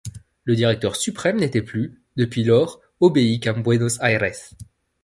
Le 0.45 0.55
Directeur 0.55 0.95
suprême 0.95 1.37
n’était 1.37 1.61
plus, 1.61 2.01
depuis 2.15 2.43
lors, 2.43 2.81
obéi 3.01 3.39
qu’à 3.39 3.53
Buenos 3.53 3.99
Aires. 4.01 4.33